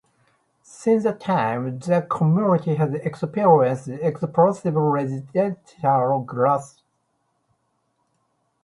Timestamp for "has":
2.73-2.91